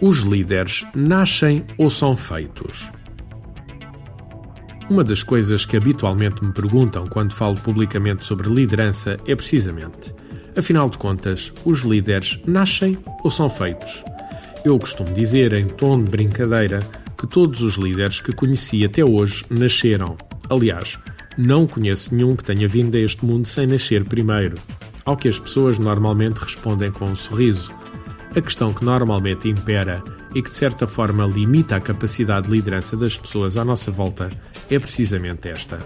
Os 0.00 0.18
líderes 0.18 0.84
nascem 0.94 1.64
ou 1.78 1.88
são 1.88 2.14
feitos? 2.14 2.90
Uma 4.88 5.02
das 5.02 5.22
coisas 5.22 5.64
que 5.64 5.76
habitualmente 5.76 6.44
me 6.44 6.52
perguntam 6.52 7.06
quando 7.06 7.32
falo 7.32 7.56
publicamente 7.56 8.24
sobre 8.24 8.48
liderança 8.48 9.16
é 9.26 9.34
precisamente: 9.34 10.14
afinal 10.56 10.88
de 10.88 10.98
contas, 10.98 11.52
os 11.64 11.80
líderes 11.80 12.38
nascem 12.46 12.98
ou 13.24 13.30
são 13.30 13.48
feitos? 13.48 14.04
Eu 14.64 14.78
costumo 14.78 15.12
dizer, 15.12 15.52
em 15.54 15.66
tom 15.66 16.04
de 16.04 16.10
brincadeira, 16.10 16.80
que 17.16 17.26
todos 17.26 17.62
os 17.62 17.76
líderes 17.76 18.20
que 18.20 18.32
conheci 18.32 18.84
até 18.84 19.04
hoje 19.04 19.44
nasceram. 19.48 20.16
Aliás, 20.50 20.98
não 21.38 21.66
conheço 21.66 22.14
nenhum 22.14 22.36
que 22.36 22.44
tenha 22.44 22.68
vindo 22.68 22.96
a 22.96 23.00
este 23.00 23.24
mundo 23.24 23.46
sem 23.46 23.66
nascer 23.66 24.04
primeiro. 24.04 24.56
Ao 25.06 25.16
que 25.16 25.28
as 25.28 25.38
pessoas 25.38 25.78
normalmente 25.78 26.38
respondem 26.38 26.90
com 26.90 27.06
um 27.06 27.14
sorriso. 27.14 27.72
A 28.34 28.40
questão 28.40 28.74
que 28.74 28.84
normalmente 28.84 29.48
impera 29.48 30.02
e 30.34 30.42
que 30.42 30.50
de 30.50 30.56
certa 30.56 30.86
forma 30.86 31.24
limita 31.24 31.76
a 31.76 31.80
capacidade 31.80 32.48
de 32.48 32.52
liderança 32.52 32.96
das 32.96 33.16
pessoas 33.16 33.56
à 33.56 33.64
nossa 33.64 33.90
volta 33.90 34.28
é 34.68 34.78
precisamente 34.78 35.48
esta. 35.48 35.78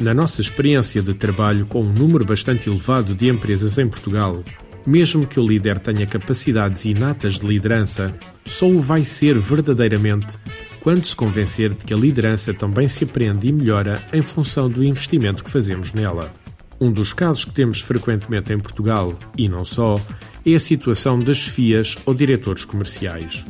Na 0.00 0.14
nossa 0.14 0.40
experiência 0.40 1.02
de 1.02 1.12
trabalho 1.12 1.66
com 1.66 1.82
um 1.82 1.92
número 1.92 2.24
bastante 2.24 2.70
elevado 2.70 3.14
de 3.14 3.28
empresas 3.28 3.78
em 3.78 3.88
Portugal, 3.88 4.42
mesmo 4.86 5.26
que 5.26 5.40
o 5.40 5.46
líder 5.46 5.80
tenha 5.80 6.06
capacidades 6.06 6.84
inatas 6.84 7.38
de 7.38 7.46
liderança, 7.46 8.16
só 8.44 8.68
o 8.68 8.78
vai 8.78 9.02
ser 9.02 9.36
verdadeiramente 9.38 10.38
quando 10.80 11.04
se 11.04 11.16
convencer 11.16 11.74
de 11.74 11.84
que 11.84 11.92
a 11.92 11.96
liderança 11.96 12.54
também 12.54 12.86
se 12.86 13.02
aprende 13.02 13.48
e 13.48 13.52
melhora 13.52 14.00
em 14.12 14.22
função 14.22 14.70
do 14.70 14.84
investimento 14.84 15.42
que 15.42 15.50
fazemos 15.50 15.92
nela. 15.92 16.32
Um 16.80 16.92
dos 16.92 17.12
casos 17.12 17.44
que 17.44 17.52
temos 17.52 17.80
frequentemente 17.80 18.52
em 18.52 18.58
Portugal, 18.58 19.14
e 19.36 19.48
não 19.48 19.64
só, 19.64 19.96
é 20.44 20.54
a 20.54 20.58
situação 20.58 21.18
das 21.18 21.46
FIAs 21.46 21.96
ou 22.04 22.14
diretores 22.14 22.64
comerciais. 22.64 23.44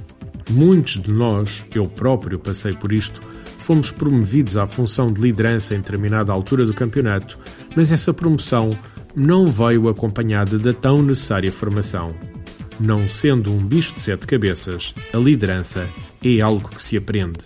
Muitos 0.48 1.02
de 1.02 1.10
nós, 1.10 1.64
eu 1.74 1.86
próprio 1.86 2.38
passei 2.38 2.72
por 2.72 2.92
isto, 2.92 3.20
fomos 3.58 3.90
promovidos 3.90 4.56
à 4.56 4.66
função 4.66 5.12
de 5.12 5.20
liderança 5.20 5.74
em 5.74 5.78
determinada 5.78 6.32
altura 6.32 6.64
do 6.64 6.72
campeonato, 6.72 7.36
mas 7.74 7.90
essa 7.90 8.14
promoção 8.14 8.70
não 9.14 9.46
veio 9.46 9.88
acompanhada 9.88 10.58
da 10.58 10.72
tão 10.72 11.02
necessária 11.02 11.50
formação. 11.50 12.14
Não 12.78 13.08
sendo 13.08 13.50
um 13.50 13.58
bicho 13.58 13.94
de 13.94 14.02
sete 14.02 14.26
cabeças, 14.26 14.94
a 15.12 15.16
liderança 15.16 15.88
é 16.22 16.40
algo 16.40 16.68
que 16.68 16.82
se 16.82 16.96
aprende. 16.96 17.40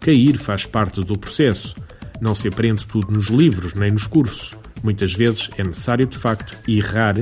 Cair 0.00 0.38
faz 0.38 0.64
parte 0.64 1.04
do 1.04 1.18
processo. 1.18 1.76
Não 2.20 2.34
se 2.34 2.48
aprende 2.48 2.86
tudo 2.86 3.12
nos 3.12 3.26
livros 3.26 3.74
nem 3.74 3.90
nos 3.90 4.06
cursos. 4.06 4.54
Muitas 4.82 5.14
vezes 5.14 5.50
é 5.56 5.64
necessário, 5.64 6.06
de 6.06 6.18
facto, 6.18 6.56
errar, 6.68 7.16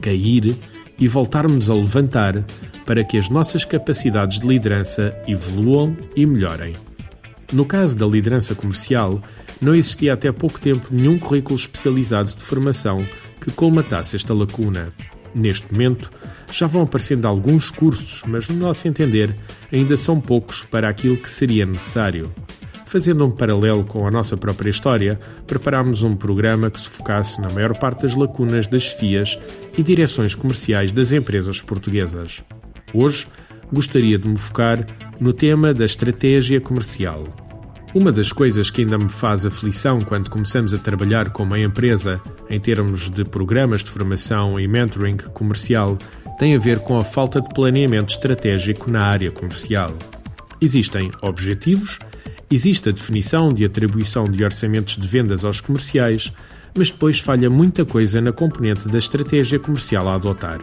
cair 0.00 0.56
e 0.98 1.08
voltarmos 1.08 1.70
a 1.70 1.74
levantar 1.74 2.44
para 2.84 3.04
que 3.04 3.18
as 3.18 3.28
nossas 3.28 3.64
capacidades 3.64 4.38
de 4.38 4.46
liderança 4.46 5.16
evoluam 5.26 5.96
e 6.16 6.24
melhorem. 6.24 6.74
No 7.52 7.64
caso 7.64 7.96
da 7.96 8.06
liderança 8.06 8.54
comercial, 8.54 9.22
não 9.60 9.74
existia 9.74 10.14
até 10.14 10.30
pouco 10.30 10.60
tempo 10.60 10.88
nenhum 10.90 11.18
currículo 11.18 11.58
especializado 11.58 12.34
de 12.34 12.42
formação 12.42 13.04
que 13.40 13.50
colmatasse 13.50 14.16
esta 14.16 14.34
lacuna. 14.34 14.92
Neste 15.34 15.72
momento, 15.72 16.10
já 16.50 16.66
vão 16.66 16.82
aparecendo 16.82 17.26
alguns 17.26 17.70
cursos, 17.70 18.22
mas, 18.26 18.48
no 18.48 18.56
nosso 18.56 18.88
entender, 18.88 19.34
ainda 19.72 19.96
são 19.96 20.20
poucos 20.20 20.62
para 20.64 20.88
aquilo 20.88 21.16
que 21.16 21.30
seria 21.30 21.66
necessário. 21.66 22.32
Fazendo 22.88 23.22
um 23.22 23.30
paralelo 23.30 23.84
com 23.84 24.06
a 24.06 24.10
nossa 24.10 24.34
própria 24.34 24.70
história, 24.70 25.20
preparámos 25.46 26.04
um 26.04 26.14
programa 26.14 26.70
que 26.70 26.80
se 26.80 26.88
focasse 26.88 27.38
na 27.38 27.50
maior 27.50 27.76
parte 27.76 28.04
das 28.04 28.16
lacunas 28.16 28.66
das 28.66 28.86
FIAs 28.86 29.38
e 29.76 29.82
direções 29.82 30.34
comerciais 30.34 30.90
das 30.90 31.12
empresas 31.12 31.60
portuguesas. 31.60 32.42
Hoje, 32.94 33.28
gostaria 33.70 34.18
de 34.18 34.26
me 34.26 34.38
focar 34.38 34.86
no 35.20 35.34
tema 35.34 35.74
da 35.74 35.84
estratégia 35.84 36.62
comercial. 36.62 37.24
Uma 37.94 38.10
das 38.10 38.32
coisas 38.32 38.70
que 38.70 38.80
ainda 38.80 38.96
me 38.96 39.10
faz 39.10 39.44
aflição 39.44 40.00
quando 40.00 40.30
começamos 40.30 40.72
a 40.72 40.78
trabalhar 40.78 41.28
com 41.28 41.42
uma 41.42 41.58
empresa 41.58 42.18
em 42.48 42.58
termos 42.58 43.10
de 43.10 43.22
programas 43.22 43.84
de 43.84 43.90
formação 43.90 44.58
e 44.58 44.66
mentoring 44.66 45.18
comercial 45.34 45.98
tem 46.38 46.56
a 46.56 46.58
ver 46.58 46.78
com 46.78 46.96
a 46.96 47.04
falta 47.04 47.38
de 47.38 47.50
planeamento 47.50 48.14
estratégico 48.14 48.90
na 48.90 49.02
área 49.02 49.30
comercial. 49.30 49.94
Existem 50.58 51.10
objetivos 51.20 51.98
Existe 52.50 52.88
a 52.88 52.92
definição 52.92 53.50
de 53.50 53.64
atribuição 53.64 54.24
de 54.24 54.42
orçamentos 54.42 54.96
de 54.96 55.06
vendas 55.06 55.44
aos 55.44 55.60
comerciais, 55.60 56.32
mas 56.74 56.90
depois 56.90 57.20
falha 57.20 57.50
muita 57.50 57.84
coisa 57.84 58.22
na 58.22 58.32
componente 58.32 58.88
da 58.88 58.96
estratégia 58.96 59.58
comercial 59.58 60.08
a 60.08 60.14
adotar. 60.14 60.58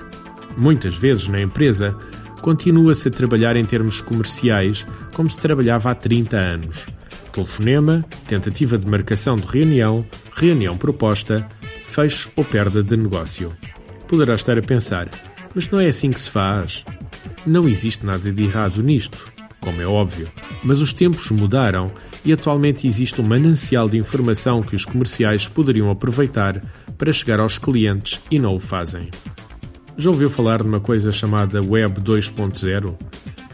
Muitas 0.58 0.96
vezes 0.96 1.28
na 1.28 1.40
empresa 1.40 1.96
continua-se 2.42 3.08
a 3.08 3.12
trabalhar 3.12 3.56
em 3.56 3.64
termos 3.64 4.02
comerciais 4.02 4.86
como 5.14 5.30
se 5.30 5.40
trabalhava 5.40 5.92
há 5.92 5.96
30 5.96 6.36
anos. 6.36 6.88
Telefonema, 7.32 8.04
tentativa 8.28 8.80
de 8.80 8.88
marcação 8.90 9.36
de 9.36 9.46
reunião, 9.46 10.04
reunião 10.34 10.78
proposta, 10.78 11.48
fecho 11.86 12.32
ou 12.36 12.44
perda 12.44 12.82
de 12.82 12.98
negócio. 12.98 13.52
Poderá 14.08 14.34
estar 14.34 14.58
a 14.58 14.62
pensar, 14.62 15.08
mas 15.54 15.70
não 15.70 15.80
é 15.80 15.88
assim 15.88 16.10
que 16.10 16.20
se 16.20 16.32
faz. 16.32 16.84
Não 17.46 17.68
existe 17.68 18.06
nada 18.06 18.32
de 18.32 18.44
errado 18.44 18.82
nisto 18.82 19.35
como 19.66 19.82
é 19.82 19.88
óbvio. 19.88 20.30
Mas 20.64 20.80
os 20.80 20.94
tempos 20.94 21.32
mudaram 21.32 21.92
e 22.24 22.32
atualmente 22.32 22.88
existe 22.88 23.20
um 23.20 23.26
manancial 23.26 23.90
de 23.90 23.98
informação 23.98 24.62
que 24.62 24.76
os 24.76 24.86
comerciais 24.86 25.48
poderiam 25.48 25.90
aproveitar 25.90 26.62
para 26.98 27.12
chegar 27.12 27.40
aos 27.40 27.58
clientes 27.58 28.22
e 28.30 28.40
não 28.40 28.56
o 28.56 28.60
fazem. 28.60 29.10
Já 29.98 30.10
ouviu 30.10 30.30
falar 30.30 30.62
de 30.62 30.68
uma 30.68 30.80
coisa 30.80 31.12
chamada 31.12 31.60
Web 31.66 32.00
2.0? 32.02 32.96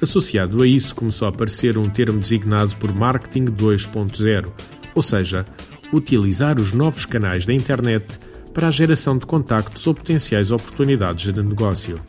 Associado 0.02 0.62
a 0.62 0.68
isso 0.68 0.94
começou 0.94 1.28
a 1.28 1.30
aparecer 1.30 1.78
um 1.78 1.90
termo 1.90 2.20
designado 2.20 2.76
por 2.76 2.94
Marketing 2.94 3.46
2.0, 3.46 4.52
ou 4.94 5.02
seja, 5.02 5.46
utilizar 5.94 6.60
os 6.60 6.74
novos 6.74 7.06
canais 7.06 7.46
da 7.46 7.54
internet 7.54 8.20
para 8.54 8.68
a 8.68 8.72
geração 8.72 9.18
de 9.18 9.26
contactos 9.26 9.88
ou 9.88 9.94
potenciais 9.94 10.52
oportunidades 10.52 11.32
de 11.32 11.42
negócio. 11.42 12.00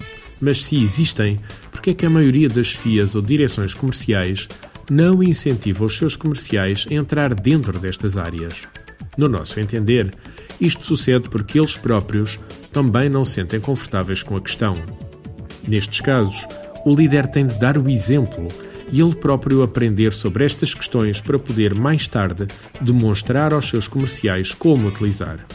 Mas 0.43 0.65
se 0.65 0.83
existem, 0.83 1.39
porque 1.71 1.91
é 1.91 1.95
que 1.95 2.05
a 2.05 2.11
maioria 2.11 2.49
das 2.49 2.73
FIAs 2.73 3.15
ou 3.15 3.23
direções 3.23 3.73
comerciais 3.73 4.49
não 4.91 5.23
incentiva 5.23 5.85
os 5.85 5.97
seus 5.97 6.17
comerciais 6.17 6.85
a 6.91 6.95
entrar 6.95 7.33
dentro 7.33 7.79
destas 7.79 8.17
áreas? 8.17 8.67
No 9.17 9.29
nosso 9.29 9.61
entender, 9.61 10.13
isto 10.61 10.85
sucede 10.85 11.29
porque 11.29 11.61
eles 11.61 11.77
próprios 11.77 12.41
também 12.73 13.09
não 13.09 13.25
se 13.25 13.35
sentem 13.35 13.61
confortáveis 13.61 14.25
com 14.25 14.37
a 14.37 14.41
questão. 14.41 14.75
Nestes 15.69 16.01
casos, 16.01 16.45
o 16.85 16.93
líder 16.93 17.29
tem 17.29 17.47
de 17.47 17.55
dar 17.61 17.79
o 17.79 17.89
exemplo 17.89 18.49
e 18.91 19.01
ele 19.01 19.15
próprio 19.15 19.63
aprender 19.63 20.13
sobre 20.13 20.45
estas 20.45 20.75
questões 20.75 21.21
para 21.21 21.39
poder, 21.39 21.73
mais 21.73 22.09
tarde, 22.09 22.49
demonstrar 22.81 23.55
aos 23.55 23.69
seus 23.69 23.87
comerciais 23.87 24.53
como 24.53 24.89
utilizar. 24.89 25.47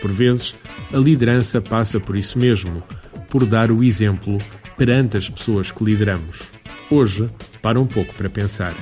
Por 0.00 0.10
vezes, 0.10 0.54
a 0.90 0.96
liderança 0.96 1.60
passa 1.60 2.00
por 2.00 2.16
isso 2.16 2.38
mesmo, 2.38 2.82
por 3.32 3.46
dar 3.46 3.72
o 3.72 3.82
exemplo 3.82 4.36
perante 4.76 5.16
as 5.16 5.26
pessoas 5.26 5.70
que 5.70 5.82
lideramos. 5.82 6.42
Hoje, 6.90 7.26
para 7.62 7.80
um 7.80 7.86
pouco 7.86 8.12
para 8.12 8.28
pensar. 8.28 8.74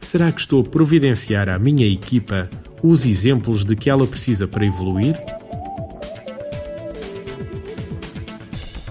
Será 0.00 0.32
que 0.32 0.40
estou 0.40 0.62
a 0.62 0.64
providenciar 0.64 1.48
à 1.48 1.60
minha 1.60 1.86
equipa 1.86 2.50
os 2.82 3.06
exemplos 3.06 3.64
de 3.64 3.76
que 3.76 3.88
ela 3.88 4.04
precisa 4.04 4.48
para 4.48 4.66
evoluir? 4.66 5.14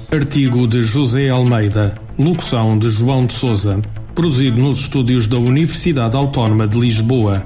Artigo 0.09 0.65
de 0.67 0.81
José 0.81 1.27
Almeida, 1.27 1.95
locução 2.17 2.79
de 2.79 2.89
João 2.89 3.25
de 3.25 3.33
Souza, 3.33 3.81
produzido 4.15 4.61
nos 4.61 4.79
estúdios 4.79 5.27
da 5.27 5.37
Universidade 5.37 6.15
Autónoma 6.15 6.65
de 6.65 6.79
Lisboa. 6.79 7.43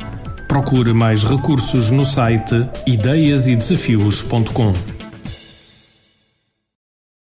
Procure 0.47 0.93
mais 0.93 1.23
recursos 1.23 1.89
no 1.89 2.05
site 2.05 2.69
ideiasedesafios.com. 2.85 4.96